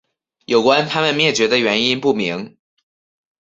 [0.47, 2.57] 有关它们灭绝的原因不明。